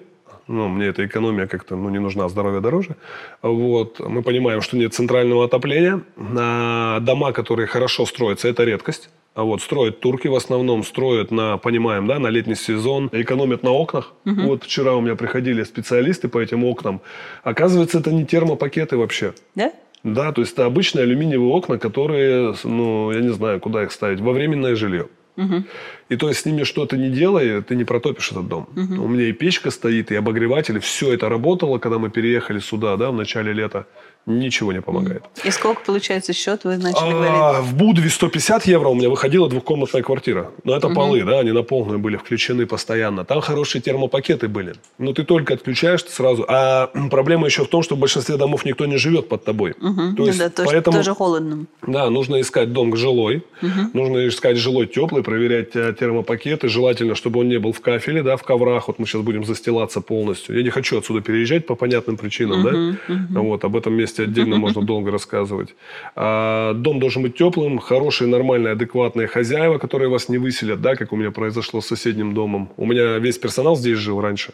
ну, 0.51 0.67
мне 0.67 0.87
эта 0.87 1.07
экономия 1.07 1.47
как-то 1.47 1.77
ну, 1.77 1.91
не 1.91 2.01
нужна, 2.01 2.29
здоровье 2.29 2.61
дороже. 2.61 2.97
Вот. 3.41 4.01
Мы 4.01 4.23
понимаем, 4.23 4.63
что 4.63 4.77
нет 4.77 4.93
центрального 4.93 5.45
отопления. 5.45 6.01
На 6.17 6.99
дома, 7.01 7.31
которые 7.31 7.69
хорошо 7.69 8.05
строятся, 8.05 8.49
это 8.49 8.65
редкость. 8.65 9.11
А 9.35 9.45
вот 9.45 9.63
строят 9.63 10.01
турки 10.01 10.27
в 10.29 10.35
основном, 10.35 10.83
строят 10.83 11.31
на, 11.31 11.57
понимаем, 11.57 12.07
да, 12.07 12.19
на 12.19 12.29
летний 12.29 12.57
сезон, 12.57 13.09
экономят 13.13 13.63
на 13.63 13.71
окнах. 13.71 14.13
Вот 14.25 14.65
вчера 14.65 14.95
у 14.95 15.01
меня 15.01 15.15
приходили 15.15 15.63
специалисты 15.63 16.29
по 16.29 16.39
этим 16.39 16.65
окнам. 16.65 17.01
Оказывается, 17.45 18.01
это 18.01 18.13
не 18.13 18.25
термопакеты 18.25 18.97
вообще. 18.97 19.33
Да? 19.55 19.73
Да, 20.03 20.33
то 20.33 20.41
есть 20.41 20.55
это 20.55 20.65
обычные 20.65 21.03
алюминиевые 21.03 21.51
окна, 21.51 21.79
которые, 21.79 22.55
ну, 22.65 23.13
я 23.13 23.21
не 23.21 23.33
знаю, 23.33 23.61
куда 23.61 23.85
их 23.85 23.93
ставить, 23.93 24.21
во 24.21 24.33
временное 24.33 24.75
жилье. 24.75 25.09
Мгм. 25.37 25.65
И 26.09 26.17
то 26.17 26.29
есть 26.29 26.41
с 26.41 26.45
ними 26.45 26.65
что-то 26.65 26.97
не 26.97 27.09
делай, 27.09 27.63
ты 27.63 27.77
не 27.77 27.85
протопишь 27.85 28.33
этот 28.33 28.49
дом. 28.49 28.69
У 28.75 29.09
меня 29.09 29.29
и 29.29 29.33
печка 29.33 29.71
стоит, 29.71 30.11
и 30.11 30.17
обогреватель, 30.17 30.81
все 30.81 31.15
это 31.15 31.29
работало, 31.29 31.79
когда 31.79 31.99
мы 31.99 32.11
переехали 32.11 32.59
сюда, 32.59 32.97
да, 32.97 33.11
в 33.11 33.15
начале 33.15 33.53
лета. 33.53 33.87
Ничего 34.27 34.73
не 34.73 34.81
помогает. 34.81 35.25
И 35.45 35.51
сколько 35.51 35.81
получается 35.85 36.33
счет, 36.33 36.65
вы 36.65 36.77
начали 36.77 37.11
говорить? 37.11 37.33
А, 37.35 37.63
в 37.63 37.75
Будве 37.75 38.09
150 38.11 38.67
евро 38.67 38.89
у 38.89 38.95
меня 38.95 39.09
выходила 39.09 39.49
двухкомнатная 39.49 40.03
квартира. 40.03 40.51
Но 40.63 40.77
это 40.77 40.89
полы, 40.91 41.23
да, 41.25 41.41
они 41.41 41.53
на 41.53 41.63
полную 41.63 41.99
были 41.99 42.17
включены 42.17 42.67
постоянно. 42.67 43.25
Там 43.25 43.41
хорошие 43.41 43.81
термопакеты 43.83 44.47
были. 44.49 44.75
Но 44.99 45.13
ты 45.15 45.25
только 45.25 45.55
отключаешь 45.55 46.03
ты 46.03 46.11
сразу. 46.13 46.45
А 46.49 46.89
проблема 47.11 47.47
еще 47.47 47.65
в 47.65 47.69
том, 47.69 47.83
что 47.83 47.97
в 47.97 47.99
большинстве 47.99 48.37
домов 48.37 48.65
никто 48.65 48.87
не 48.87 48.99
живет 48.99 49.29
под 49.29 49.45
тобой. 49.45 49.75
Мгм. 49.81 50.15
То 50.17 50.23
Ну 50.23 50.27
есть 50.27 50.39
да, 50.39 50.51
то- 50.51 50.65
поэтому- 50.65 50.97
тоже 50.99 51.15
холодно. 51.15 51.65
Да, 51.87 52.11
нужно 52.11 52.41
искать 52.41 52.73
дом 52.73 52.95
жилой, 52.97 53.43
Мгм. 53.63 53.91
нужно 53.95 54.29
искать 54.29 54.59
жилой 54.59 54.87
теплый, 54.87 55.23
проверять 55.25 55.75
э, 55.75 55.95
термопакеты. 55.99 56.69
Желательно, 56.69 57.15
чтобы 57.15 57.41
он 57.41 57.49
не 57.49 57.59
был 57.59 57.73
в 57.73 57.81
кафеле, 57.81 58.23
да, 58.23 58.37
в 58.37 58.43
коврах. 58.43 58.89
Вот 58.89 58.99
мы 58.99 59.07
сейчас 59.07 59.23
будем 59.23 59.45
застилаться 59.45 60.01
полностью. 60.03 60.57
Я 60.57 60.63
не 60.63 60.71
хочу 60.71 60.99
отсюда 60.99 61.21
переезжать 61.23 61.67
по 61.67 61.75
понятным 61.75 62.17
причинам, 62.19 62.63
да. 62.63 62.71
Мгм, 62.71 62.99
мгм. 63.09 63.43
Вот, 63.49 63.65
об 63.65 63.77
этом 63.77 63.95
месте 63.95 64.10
недвижимости 64.11 64.21
отдельно 64.21 64.57
можно 64.57 64.83
долго 64.83 65.11
рассказывать. 65.11 65.75
А, 66.17 66.75
дом 66.75 67.01
должен 67.01 67.23
быть 67.23 67.37
теплым, 67.37 67.79
хорошие, 67.79 68.29
нормальные, 68.29 68.73
адекватные 68.73 69.27
хозяева, 69.27 69.79
которые 69.79 70.09
вас 70.09 70.29
не 70.29 70.39
выселят, 70.39 70.81
да, 70.81 70.97
как 70.97 71.13
у 71.13 71.17
меня 71.17 71.31
произошло 71.31 71.81
с 71.81 71.87
соседним 71.87 72.35
домом. 72.35 72.69
У 72.77 72.87
меня 72.87 73.19
весь 73.19 73.39
персонал 73.39 73.77
здесь 73.77 73.99
жил 73.99 74.21
раньше. 74.21 74.53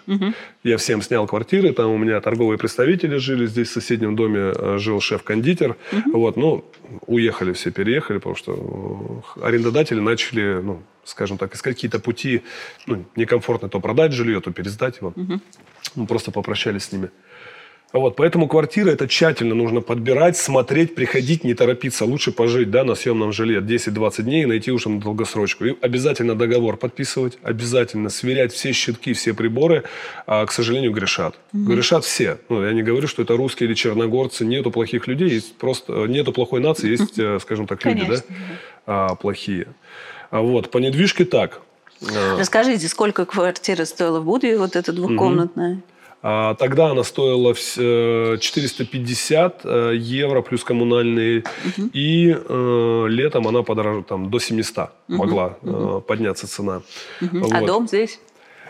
Я 0.65 0.77
всем 0.77 1.03
снял 1.03 1.27
квартиры, 1.27 1.73
там 1.73 1.91
у 1.91 1.99
меня 1.99 2.21
торговые 2.21 2.59
представители 2.59 3.19
жили, 3.19 3.47
здесь 3.47 3.69
в 3.69 3.73
соседнем 3.73 4.17
доме 4.17 4.53
э, 4.55 4.79
жил 4.79 5.01
шеф-кондитер. 5.01 5.77
Вот, 6.13 6.37
ну, 6.37 6.65
уехали 7.07 7.53
все, 7.53 7.71
переехали, 7.71 8.19
потому 8.19 8.37
что 8.37 9.23
э, 9.39 9.47
арендодатели 9.47 10.01
начали, 10.01 10.61
ну, 10.63 10.83
скажем 11.05 11.39
так, 11.39 11.55
искать 11.55 11.75
какие-то 11.75 11.99
пути, 11.99 12.43
ну, 12.87 13.05
некомфортно 13.17 13.69
то 13.69 13.81
продать 13.81 14.13
жилье, 14.13 14.41
то 14.41 14.51
пересдать 14.51 15.01
его. 15.01 15.13
Мы 15.95 16.07
просто 16.07 16.31
попрощались 16.31 16.85
с 16.85 16.93
ними. 16.93 17.09
Вот, 17.99 18.17
поэтому 18.17 18.49
квартиры 18.49 18.93
это 18.93 19.07
тщательно 19.09 19.55
нужно 19.55 19.81
подбирать, 19.81 20.37
смотреть, 20.37 20.95
приходить, 20.95 21.45
не 21.45 21.55
торопиться. 21.55 22.05
Лучше 22.05 22.33
пожить 22.33 22.71
да, 22.71 22.85
на 22.85 22.95
съемном 22.95 23.33
жилье 23.33 23.61
10-20 23.61 24.23
дней 24.23 24.43
и 24.43 24.47
найти 24.47 24.71
уже 24.71 24.89
на 24.89 25.01
долгосрочку. 25.01 25.65
И 25.65 25.77
обязательно 25.81 26.35
договор 26.35 26.77
подписывать, 26.77 27.39
обязательно 27.43 28.11
сверять 28.11 28.53
все 28.53 28.73
щитки, 28.73 29.13
все 29.13 29.35
приборы. 29.35 29.85
А, 30.27 30.45
к 30.47 30.53
сожалению, 30.53 30.93
грешат. 30.93 31.37
Грешат 31.53 32.05
все. 32.05 32.39
Ну, 32.49 32.65
я 32.65 32.73
не 32.73 32.83
говорю, 32.83 33.09
что 33.09 33.23
это 33.23 33.37
русские 33.37 33.69
или 33.69 33.75
черногорцы. 33.75 34.45
Нету 34.45 34.71
плохих 34.71 35.07
людей, 35.07 35.29
есть 35.29 35.57
просто 35.57 35.93
нету 36.07 36.33
плохой 36.33 36.61
нации, 36.61 36.91
есть, 36.91 37.19
э, 37.19 37.39
скажем 37.41 37.67
так, 37.67 37.85
люди 37.85 38.01
Конечно, 38.01 38.25
да, 38.29 38.37
а, 38.87 39.15
плохие. 39.15 39.69
А 40.31 40.41
Вот, 40.41 40.71
по 40.71 40.79
недвижке 40.79 41.25
так. 41.25 41.61
А, 42.03 42.39
Расскажите, 42.39 42.89
сколько 42.89 43.25
квартира 43.25 43.85
стоила 43.85 44.21
в 44.21 44.25
Будве, 44.25 44.59
вот 44.59 44.77
эта 44.77 44.93
двухкомнатная? 44.93 45.77
А, 45.77 45.96
Тогда 46.23 46.91
она 46.91 47.05
стоила 47.05 47.53
вс- 47.53 47.77
э, 48.35 48.39
450 48.39 49.61
э, 49.65 49.93
евро 49.97 50.43
плюс 50.43 50.65
коммунальные. 50.65 51.45
И 51.93 52.37
э, 52.37 53.07
летом 53.09 53.47
она 53.47 53.63
подорожала 53.63 54.03
там, 54.03 54.31
до 54.31 54.39
700 54.41 54.91
могла 55.09 55.57
э, 55.63 56.01
подняться 56.07 56.49
цена. 56.49 56.83
А 57.21 57.27
Вот. 57.33 57.67
дом 57.67 57.87
здесь? 57.87 58.19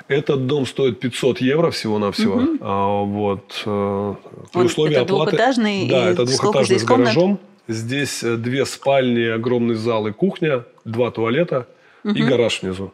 Этот 0.08 0.46
дом 0.46 0.66
стоит 0.66 1.00
500 1.00 1.40
евро 1.40 1.70
всего-навсего. 1.70 2.42
А, 2.60 3.02
вот, 3.04 3.62
э, 3.64 4.14
при 4.52 4.60
Он- 4.60 4.66
условии 4.66 4.92
это 4.92 5.02
оплаты... 5.02 5.30
двухэтажный, 5.32 5.88
Да, 5.88 6.08
и 6.10 6.12
это 6.12 6.24
двухэтажный 6.26 6.64
здесь 6.64 6.82
с 6.82 6.84
комнат? 6.84 7.06
гаражом. 7.14 7.38
Здесь 7.68 8.22
э, 8.22 8.36
две 8.36 8.66
спальни, 8.66 9.24
огромный 9.24 9.74
зал 9.76 10.06
и 10.08 10.12
кухня, 10.12 10.64
два 10.84 11.10
туалета 11.10 11.66
и 12.04 12.22
гараж 12.22 12.62
внизу. 12.62 12.92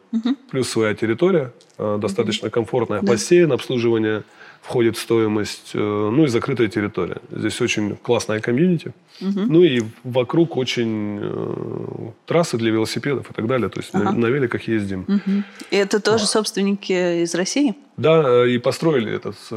Плюс 0.49 0.69
своя 0.69 0.95
территория, 0.95 1.51
достаточно 1.77 2.49
комфортная. 2.49 3.01
Бассейн, 3.03 3.51
обслуживание 3.51 4.23
входит 4.63 4.95
в 4.97 5.01
стоимость. 5.01 5.71
э, 5.75 5.77
Ну 6.13 6.23
и 6.23 6.27
закрытая 6.27 6.67
территория. 6.69 7.17
Здесь 7.31 7.61
очень 7.61 7.95
классная 7.97 8.39
комьюнити. 8.39 8.93
Ну 9.19 9.61
и 9.61 9.81
вокруг 10.03 10.57
очень 10.57 11.19
э, 11.21 12.11
трассы 12.25 12.57
для 12.57 12.71
велосипедов 12.71 13.29
и 13.29 13.33
так 13.33 13.45
далее. 13.47 13.69
То 13.69 13.79
есть 13.81 13.93
на, 13.93 14.11
на 14.11 14.25
великах 14.27 14.67
ездим. 14.67 15.05
Мгм. 15.07 15.43
И 15.71 15.75
это 15.75 15.99
тоже 15.99 16.25
собственники 16.25 17.23
из 17.23 17.35
России? 17.35 17.75
Да, 17.97 18.23
э, 18.45 18.49
и 18.49 18.57
построили 18.57 19.11
этот 19.13 19.35
э, 19.51 19.55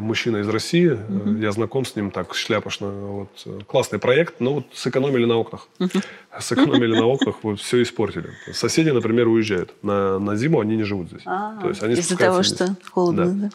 мужчина 0.00 0.38
из 0.38 0.48
России. 0.48 0.90
Э, 0.98 1.36
Я 1.40 1.52
знаком 1.52 1.84
с 1.84 1.96
ним 1.96 2.10
так 2.10 2.34
шляпошно. 2.34 2.88
Вот, 2.90 3.46
классный 3.66 3.98
проект, 3.98 4.40
но 4.40 4.54
вот 4.54 4.64
сэкономили 4.74 5.24
на 5.26 5.36
окнах. 5.36 5.68
Сэкономили 6.40 6.94
на 6.98 7.06
окнах, 7.14 7.36
вот 7.42 7.60
все 7.60 7.82
испортили. 7.82 8.30
Соседи, 8.52 8.90
например, 8.90 9.28
уезжают. 9.28 9.72
На, 9.82 10.18
на 10.18 10.36
зиму 10.36 10.60
они 10.60 10.76
не 10.76 10.84
живут 10.84 11.08
здесь. 11.08 11.22
А, 11.24 11.60
То 11.62 11.68
есть 11.68 11.82
они 11.82 11.94
Из-за 11.94 12.18
того, 12.18 12.36
вниз. 12.38 12.46
что 12.54 12.76
холодно, 12.90 13.24
Да. 13.26 13.32
да? 13.32 13.50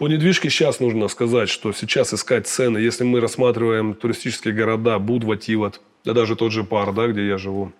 По 0.00 0.08
недвижке 0.08 0.48
сейчас 0.48 0.80
нужно 0.80 1.08
сказать, 1.08 1.50
что 1.50 1.74
сейчас 1.74 2.14
искать 2.14 2.46
цены, 2.46 2.78
если 2.78 3.04
мы 3.04 3.20
рассматриваем 3.20 3.92
туристические 3.92 4.54
города, 4.54 4.98
Будва, 4.98 5.36
Тивот, 5.36 5.82
да 6.06 6.14
даже 6.14 6.36
тот 6.36 6.52
же 6.52 6.62
бар, 6.62 6.94
да, 6.94 7.08
где 7.08 7.28
я 7.28 7.36
живу, 7.36 7.72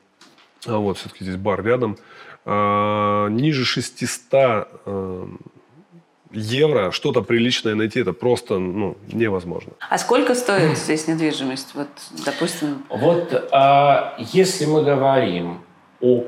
а 0.66 0.76
вот 0.76 0.98
все-таки 0.98 1.24
здесь 1.24 1.36
бар 1.36 1.64
рядом, 1.64 1.96
а, 2.44 3.28
ниже 3.28 3.64
600 3.64 4.68
э, 4.84 5.26
евро 6.32 6.90
что-то 6.90 7.22
приличное 7.22 7.74
найти, 7.74 8.00
это 8.00 8.12
просто 8.12 8.58
ну, 8.58 8.98
невозможно. 9.10 9.72
А 9.88 9.96
сколько 9.96 10.34
стоит 10.34 10.76
здесь 10.76 11.08
недвижимость? 11.08 11.70
Вот, 11.72 11.88
допустим, 12.26 12.84
Вот 12.90 13.48
а, 13.50 14.14
если 14.18 14.66
мы 14.66 14.84
говорим 14.84 15.60
о 16.02 16.24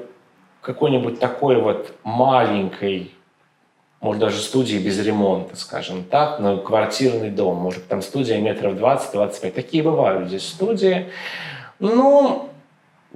какой-нибудь 0.62 1.20
такой 1.20 1.60
вот 1.60 1.94
маленькой, 2.02 3.12
может 4.02 4.20
даже 4.20 4.40
студии 4.40 4.76
без 4.76 4.98
ремонта, 4.98 5.54
скажем 5.56 6.02
так, 6.02 6.40
но 6.40 6.58
квартирный 6.58 7.30
дом, 7.30 7.56
может 7.56 7.86
там 7.86 8.02
студия 8.02 8.38
метров 8.38 8.74
20-25, 8.74 9.52
такие 9.52 9.82
бывают 9.84 10.28
здесь 10.28 10.46
студии, 10.46 11.06
ну, 11.78 12.50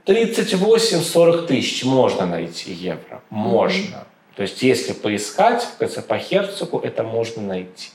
38-40 0.06 1.46
тысяч 1.48 1.84
можно 1.84 2.24
найти 2.24 2.72
евро, 2.72 3.20
можно. 3.30 4.06
То 4.36 4.42
есть 4.42 4.62
если 4.62 4.92
поискать, 4.92 5.66
по 5.78 6.18
Херцогу, 6.18 6.78
это 6.78 7.02
можно 7.02 7.42
найти. 7.42 7.90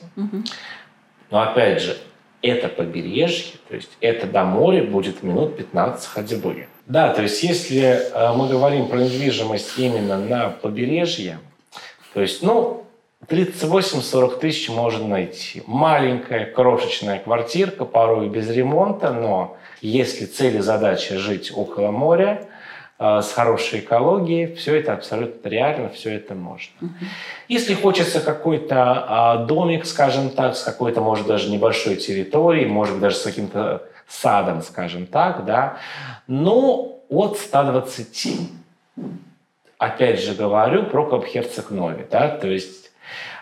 Но 1.30 1.41
опять 1.41 1.82
же, 1.82 1.97
это 2.41 2.67
побережье, 2.67 3.54
то 3.69 3.75
есть 3.75 3.91
это 4.01 4.27
до 4.27 4.43
моря 4.43 4.84
будет 4.84 5.23
минут 5.23 5.56
15 5.56 6.06
ходьбы. 6.08 6.67
Да, 6.88 7.13
то 7.13 7.21
есть 7.21 7.41
если 7.43 7.82
э, 7.82 8.34
мы 8.36 8.49
говорим 8.49 8.88
про 8.88 8.97
недвижимость 8.97 9.77
именно 9.77 10.17
на 10.17 10.49
побережье, 10.49 11.39
то 12.13 12.21
есть, 12.21 12.43
ну, 12.43 12.86
38-40 13.28 14.39
тысяч 14.39 14.69
можно 14.69 15.08
найти. 15.08 15.63
Маленькая, 15.67 16.45
крошечная 16.45 17.19
квартирка, 17.19 17.86
порой 17.86 18.30
без 18.30 18.50
ремонта, 18.50 19.13
но 19.13 19.58
если 19.82 20.26
цель 20.26 20.58
и 20.58 20.60
задача 20.60 21.17
жить 21.17 21.52
около 21.56 21.91
моря, 21.91 22.47
э, 23.00 23.21
с 23.21 23.32
хорошей 23.32 23.80
экологией, 23.80 24.56
все 24.56 24.76
это 24.76 24.93
абсолютно 24.93 25.47
реально, 25.47 25.89
все 25.89 26.15
это 26.15 26.36
можно. 26.36 26.74
Если 27.47 27.74
хочется 27.74 28.19
какой-то 28.19 29.06
а, 29.08 29.38
домик, 29.45 29.86
скажем 29.86 30.30
так, 30.30 30.56
с 30.56 30.63
какой-то, 30.63 31.02
может, 31.02 31.28
даже 31.28 31.50
небольшой 31.50 31.95
территорией, 31.95 32.67
может 32.67 32.95
быть, 32.95 33.02
даже 33.02 33.15
с 33.17 33.24
каким-то 33.24 33.84
садом, 34.08 34.62
скажем 34.62 35.06
так, 35.06 35.45
да, 35.45 35.78
ну, 36.28 37.02
от 37.10 37.38
120. 37.38 38.50
Опять 39.82 40.22
же 40.22 40.36
говорю 40.36 40.84
про 40.84 41.08
Копхерцег-Нови, 41.08 42.06
да, 42.12 42.28
то 42.30 42.48
есть 42.48 42.91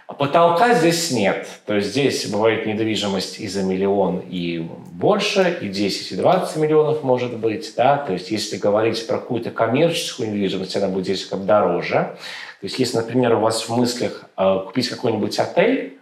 потолка 0.08 0.73
здесь 0.73 1.12
нет. 1.12 1.45
То 1.65 1.75
есть 1.75 1.89
здесь 1.89 2.25
бывает 2.28 2.65
недвижимость 2.65 3.41
и 3.41 3.47
за 3.49 3.62
миллион 3.62 4.19
и 4.19 4.60
больше, 4.93 5.60
и 5.60 5.67
10, 5.67 6.13
и 6.13 6.15
20 6.15 6.56
миллионов 6.56 7.04
может 7.04 7.36
быть, 7.36 7.73
да, 7.75 7.97
то 7.97 8.13
есть 8.13 8.32
если 8.32 8.56
говорить 8.56 9.06
про 9.06 9.17
какую-то 9.17 9.52
коммерческую 9.52 10.30
недвижимость, 10.30 10.78
она 10.78 10.88
будет 10.88 11.08
здесь 11.08 11.25
как 11.25 11.45
дороже. 11.45 12.15
То 12.62 12.63
есть 12.63 12.80
если, 12.80 12.95
например, 12.99 13.36
у 13.36 13.41
вас 13.41 13.67
в 13.67 13.75
мыслях 13.75 14.23
э, 14.38 14.60
купить 14.65 14.88
какой-нибудь 14.88 15.38
отель, 15.39 15.99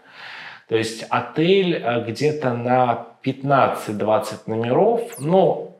то 0.69 0.76
есть 0.76 1.04
отель 1.10 1.82
э, 1.84 2.06
где-то 2.08 2.54
на 2.54 3.08
15-20 3.23 4.41
номеров, 4.45 5.02
ну, 5.17 5.76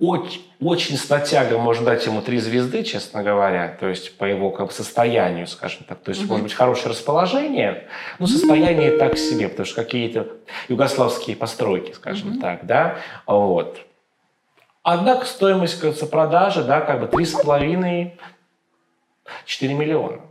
очень, 0.00 0.42
очень 0.60 0.96
с 0.96 1.08
натягом 1.10 1.60
можно 1.60 1.84
дать 1.84 2.06
ему 2.06 2.22
три 2.22 2.38
звезды, 2.38 2.82
честно 2.84 3.22
говоря, 3.22 3.76
то 3.78 3.86
есть 3.86 4.16
по 4.16 4.24
его 4.24 4.50
как 4.50 4.68
бы, 4.68 4.72
состоянию, 4.72 5.46
скажем 5.46 5.84
так. 5.86 6.00
То 6.00 6.08
есть, 6.10 6.26
может 6.26 6.42
быть, 6.42 6.54
хорошее 6.54 6.90
расположение, 6.90 7.86
но 8.18 8.26
состояние 8.26 8.92
так 8.92 9.18
себе, 9.18 9.48
потому 9.48 9.66
что 9.66 9.82
какие-то 9.84 10.26
югославские 10.68 11.36
постройки, 11.36 11.92
скажем 11.92 12.40
так, 12.40 12.64
да, 12.64 12.96
вот. 13.26 13.78
Однако 14.82 15.26
стоимость 15.26 15.78
говорится, 15.78 16.06
продажи, 16.06 16.64
да, 16.64 16.80
как 16.80 17.00
бы 17.00 17.06
3,5-4 17.06 18.12
миллиона. 19.60 20.22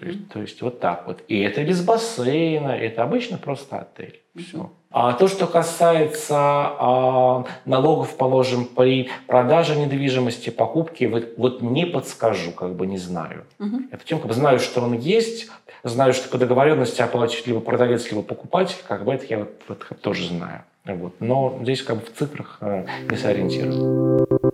То 0.00 0.06
есть, 0.06 0.28
то 0.28 0.40
есть 0.40 0.62
вот 0.62 0.80
так 0.80 1.06
вот. 1.06 1.22
И 1.28 1.38
это 1.40 1.64
без 1.64 1.82
бассейна, 1.84 2.70
это 2.70 3.02
обычно 3.02 3.38
просто 3.38 3.78
отель. 3.80 4.20
Все. 4.36 4.70
А 4.98 5.12
то, 5.12 5.28
что 5.28 5.46
касается 5.46 6.36
а, 6.38 7.44
налогов, 7.66 8.16
положим, 8.16 8.64
при 8.64 9.10
продаже 9.26 9.76
недвижимости, 9.76 10.48
покупке, 10.48 11.06
вот, 11.06 11.34
вот 11.36 11.60
не 11.60 11.84
подскажу, 11.84 12.50
как 12.52 12.74
бы 12.76 12.86
не 12.86 12.96
знаю. 12.96 13.44
Я 13.92 13.98
тем 13.98 14.20
как 14.20 14.28
бы 14.28 14.32
знаю, 14.32 14.58
что 14.58 14.80
он 14.80 14.94
есть, 14.94 15.50
знаю, 15.84 16.14
что 16.14 16.30
по 16.30 16.38
договоренности 16.38 17.02
оплачивает 17.02 17.46
либо 17.46 17.60
продавец, 17.60 18.10
либо 18.10 18.22
покупатель, 18.22 18.78
как 18.88 19.04
бы 19.04 19.12
это 19.12 19.26
я 19.26 19.40
вот, 19.40 19.50
вот 19.68 20.00
тоже 20.00 20.28
знаю. 20.28 20.62
Вот. 20.86 21.12
Но 21.20 21.58
здесь 21.60 21.82
как 21.82 21.96
бы 21.96 22.02
в 22.06 22.16
цифрах 22.16 22.56
э, 22.62 22.86
не 23.10 23.18
сориентирован. 23.18 24.45